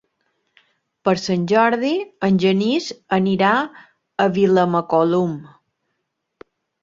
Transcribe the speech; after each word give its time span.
Per 1.07 1.11
Sant 1.23 1.41
Jordi 1.51 1.91
en 2.29 2.39
Genís 2.45 2.87
anirà 3.19 3.51
a 4.25 4.27
Vilamacolum. 4.37 5.37